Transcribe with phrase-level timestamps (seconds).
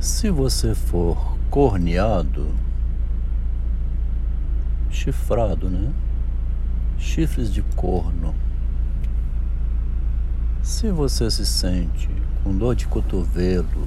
[0.00, 2.54] Se você for corneado,
[4.88, 5.92] chifrado, né?
[6.96, 8.34] Chifres de corno.
[10.62, 12.08] Se você se sente
[12.42, 13.86] com dor de cotovelo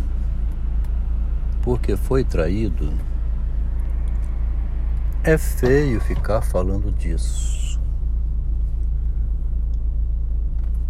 [1.63, 2.93] porque foi traído,
[5.23, 7.81] é feio ficar falando disso.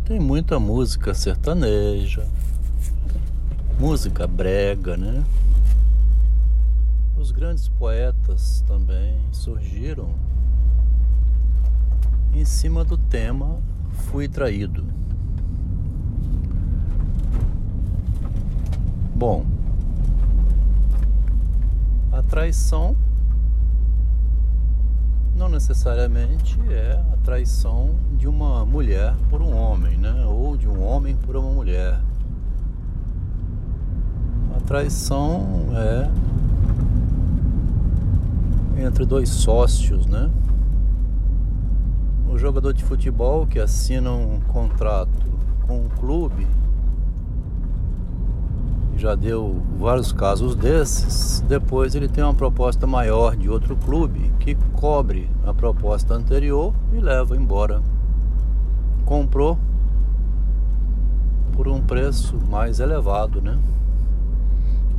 [0.04, 2.28] Tem muita música sertaneja,
[3.80, 5.24] música brega, né?
[7.18, 10.10] Os grandes poetas também surgiram
[12.34, 13.60] em cima do tema
[13.92, 14.86] Fui Traído.
[19.16, 19.46] Bom,
[22.12, 22.96] a traição
[25.36, 30.26] não necessariamente é a traição de uma mulher por um homem, né?
[30.26, 32.00] Ou de um homem por uma mulher.
[34.74, 36.10] Traição é
[38.84, 40.32] entre dois sócios, né?
[42.28, 45.30] O jogador de futebol que assina um contrato
[45.68, 46.48] com um clube
[48.98, 51.42] já deu vários casos desses.
[51.42, 57.00] Depois ele tem uma proposta maior de outro clube que cobre a proposta anterior e
[57.00, 57.80] leva embora.
[59.06, 59.56] Comprou
[61.52, 63.60] por um preço mais elevado, né?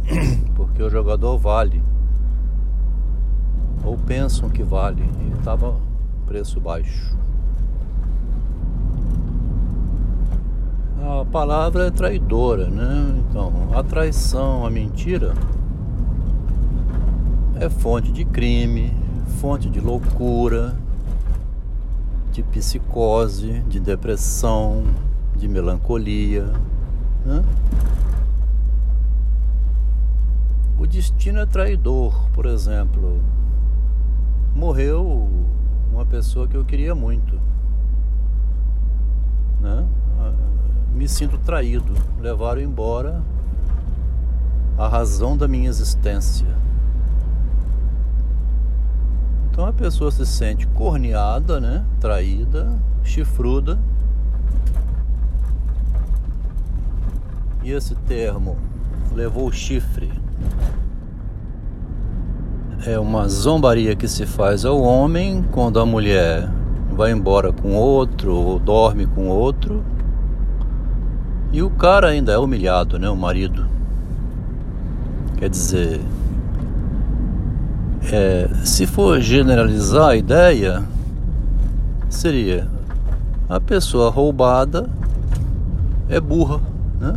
[0.54, 1.82] Porque o jogador vale.
[3.84, 5.02] Ou pensam que vale.
[5.02, 5.76] E estava
[6.26, 7.14] preço baixo.
[11.20, 13.22] a palavra é traidora, né?
[13.28, 15.34] Então, a traição, a mentira
[17.60, 18.92] é fonte de crime,
[19.40, 20.74] fonte de loucura,
[22.32, 24.84] de psicose, de depressão,
[25.36, 26.52] de melancolia.
[27.24, 27.42] Né?
[30.78, 33.20] O destino é traidor, por exemplo.
[34.54, 35.28] Morreu
[35.92, 37.40] uma pessoa que eu queria muito.
[39.60, 39.86] Né?
[40.94, 41.92] me sinto traído.
[42.20, 43.20] Levaram embora
[44.78, 46.46] a razão da minha existência.
[49.50, 51.84] Então a pessoa se sente corneada, né?
[52.00, 53.78] Traída, chifruda.
[57.62, 58.56] E esse termo
[59.12, 60.23] levou o chifre.
[62.86, 66.50] É uma zombaria que se faz ao homem quando a mulher
[66.92, 69.82] vai embora com outro ou dorme com outro
[71.52, 73.08] e o cara ainda é humilhado, né?
[73.08, 73.66] O marido.
[75.38, 76.00] Quer dizer,
[78.12, 80.82] é, se for generalizar a ideia,
[82.08, 82.68] seria
[83.48, 84.90] a pessoa roubada
[86.08, 86.60] é burra,
[87.00, 87.14] né?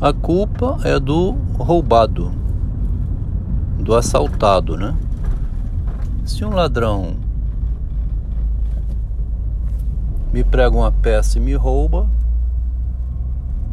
[0.00, 2.32] A culpa é do roubado,
[3.78, 4.96] do assaltado, né?
[6.24, 7.16] Se um ladrão
[10.32, 12.08] me prega uma peça e me rouba,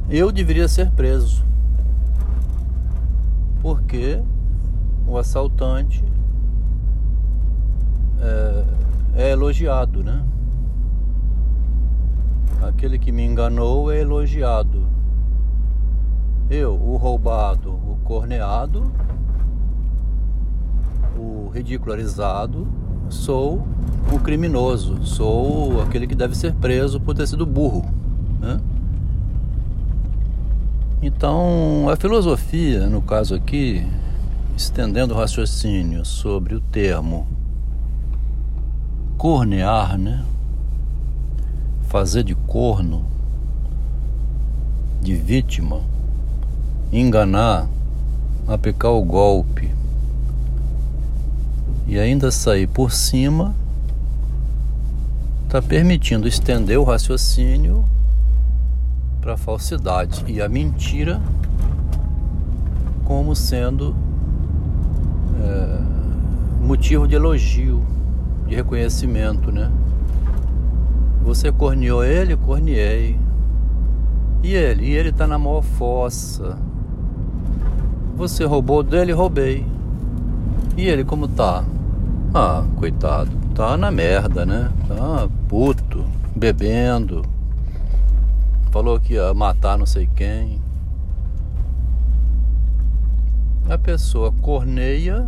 [0.09, 1.43] eu deveria ser preso.
[3.61, 4.21] Porque
[5.07, 6.03] o assaltante
[8.19, 8.65] é,
[9.15, 10.23] é elogiado, né?
[12.61, 14.91] Aquele que me enganou é elogiado.
[16.51, 18.91] Eu, o roubado, o corneado,
[21.17, 22.67] o ridicularizado,
[23.09, 23.66] sou
[24.12, 27.85] o criminoso, sou aquele que deve ser preso por ter sido burro.
[28.41, 28.59] Né?
[31.01, 33.88] Então, a filosofia, no caso aqui,
[34.57, 37.29] estendendo o raciocínio sobre o termo
[39.17, 40.25] cornear, né?
[41.84, 43.06] Fazer de corno,
[45.01, 45.79] de vítima,
[46.91, 47.68] enganar,
[48.47, 49.72] aplicar o golpe
[51.88, 53.56] e ainda sair por cima,
[55.46, 57.85] está permitindo estender o raciocínio
[59.19, 61.22] para a falsidade e a mentira
[63.03, 63.96] como sendo
[65.44, 67.85] é, motivo de elogio,
[68.47, 69.70] de reconhecimento, né?
[71.23, 73.20] Você corneou ele, corneei.
[74.41, 74.85] E ele?
[74.85, 76.58] E ele tá na maior fossa.
[78.22, 79.66] Você roubou dele, roubei.
[80.78, 81.66] E ele como tá?
[82.32, 84.72] Ah, coitado, tá na merda, né?
[84.88, 87.23] Tá puto, bebendo,
[88.70, 90.62] Falou que ia matar não sei quem.
[93.68, 95.28] A pessoa corneia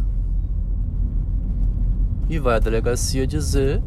[2.29, 3.81] e vai à delegacia dizer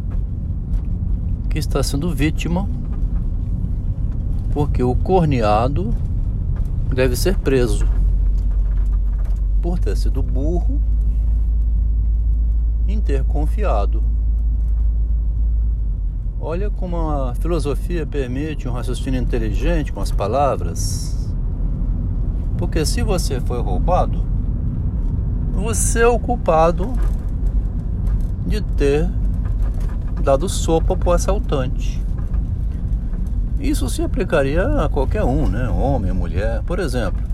[1.48, 2.68] que está sendo vítima
[4.52, 5.94] porque o corneado
[6.92, 7.86] deve ser preso.
[9.66, 10.80] Por ter sido burro
[12.86, 14.00] em ter confiado.
[16.40, 21.28] Olha como a filosofia permite um raciocínio inteligente com as palavras.
[22.56, 24.24] Porque se você foi roubado,
[25.52, 26.92] você é o culpado
[28.46, 29.10] de ter
[30.22, 32.00] dado sopa para o assaltante.
[33.58, 35.68] Isso se aplicaria a qualquer um, né?
[35.68, 36.62] Homem, mulher.
[36.62, 37.25] Por exemplo,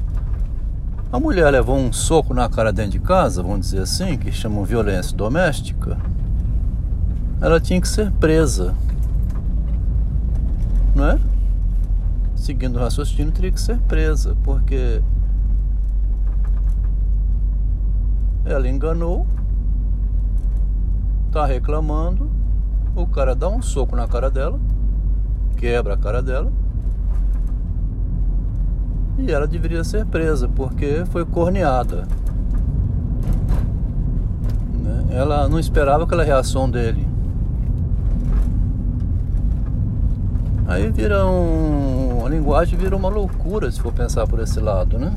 [1.12, 4.64] a mulher levou um soco na cara dentro de casa, vamos dizer assim, que chamam
[4.64, 5.98] violência doméstica.
[7.38, 8.74] Ela tinha que ser presa.
[10.94, 11.20] Não é?
[12.34, 15.02] Seguindo o raciocínio, teria que ser presa, porque
[18.46, 19.26] ela enganou,
[21.30, 22.30] tá reclamando,
[22.96, 24.58] o cara dá um soco na cara dela,
[25.58, 26.50] quebra a cara dela.
[29.24, 32.08] E ela deveria ser presa porque foi corneada.
[34.82, 35.04] Né?
[35.10, 37.06] Ela não esperava aquela reação dele.
[40.66, 42.26] Aí vira um.
[42.26, 45.14] A linguagem vira uma loucura se for pensar por esse lado, né?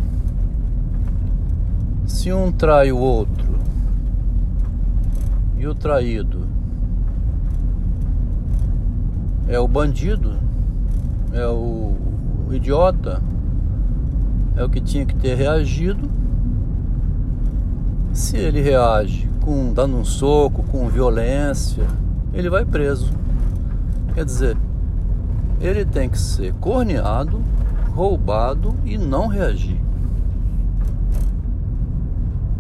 [2.06, 3.56] Se um trai o outro
[5.58, 6.46] e o traído
[9.48, 10.34] é o bandido,
[11.34, 11.96] é o,
[12.48, 13.22] o idiota,
[14.56, 16.10] é o que tinha que ter reagido.
[18.14, 21.86] Se ele reage com dando um soco, com violência,
[22.34, 23.12] ele vai preso.
[24.14, 24.58] Quer dizer,
[25.60, 27.42] ele tem que ser corneado,
[27.94, 29.80] roubado e não reagir.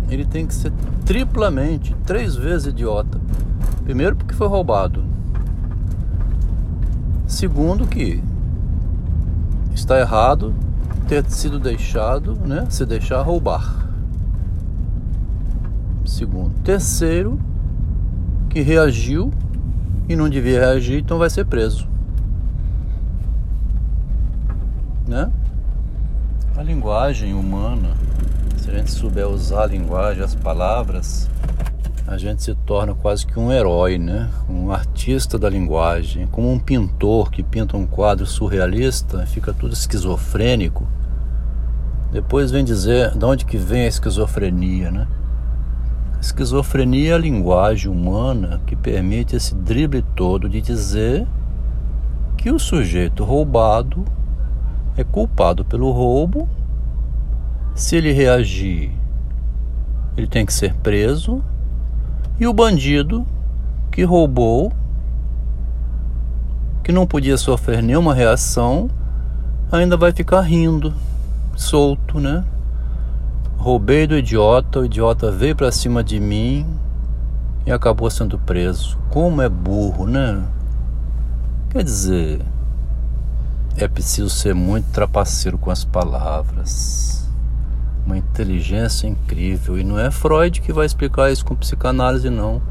[0.10, 0.72] Ele tem que ser
[1.06, 3.20] triplamente, três vezes idiota.
[3.84, 5.04] Primeiro porque foi roubado.
[7.28, 8.24] Segundo que
[9.74, 10.54] está errado
[11.07, 13.88] ter sido deixado, né, se deixar roubar.
[16.06, 17.40] Segundo, terceiro
[18.50, 19.31] que reagiu
[20.07, 21.88] e não devia reagir, então vai ser preso.
[25.07, 25.31] Né?
[26.56, 27.96] A linguagem humana,
[28.58, 31.30] se a gente souber usar a linguagem, as palavras,
[32.07, 34.30] a gente se torna quase que um herói, né?
[34.48, 40.88] Um artista da linguagem, como um pintor que pinta um quadro surrealista, fica tudo esquizofrênico.
[42.12, 45.07] Depois vem dizer de onde que vem a esquizofrenia, né?
[46.22, 51.28] Esquizofrenia é a linguagem humana que permite esse drible todo de dizer
[52.38, 54.06] que o sujeito roubado
[54.96, 56.48] é culpado pelo roubo.
[57.74, 58.92] Se ele reagir,
[60.16, 61.44] ele tem que ser preso
[62.40, 63.26] e o bandido
[63.92, 64.72] que roubou,
[66.84, 68.90] que não podia sofrer nenhuma reação,
[69.72, 70.94] ainda vai ficar rindo,
[71.56, 72.44] solto, né?
[73.58, 76.68] Roubei do idiota, o idiota veio para cima de mim
[77.66, 78.98] e acabou sendo preso.
[79.10, 80.44] Como é burro, né?
[81.70, 82.42] Quer dizer,
[83.78, 87.16] é preciso ser muito trapaceiro com as palavras
[88.06, 89.78] uma inteligência incrível.
[89.78, 92.62] E não é Freud que vai explicar isso com psicanálise, não.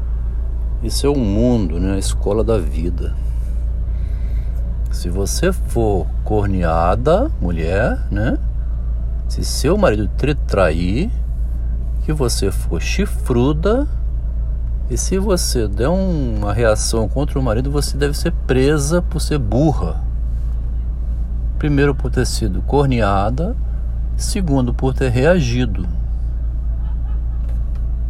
[0.81, 1.95] Isso é o mundo, né?
[1.95, 3.15] a escola da vida.
[4.91, 8.37] Se você for corneada, mulher, né?
[9.27, 11.11] Se seu marido te trair,
[12.03, 13.87] que você for chifruda,
[14.89, 19.39] e se você der uma reação contra o marido, você deve ser presa por ser
[19.39, 20.01] burra.
[21.57, 23.55] Primeiro por ter sido corneada,
[24.17, 25.87] Segundo, por ter reagido.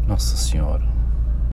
[0.08, 0.95] Nossa Senhora.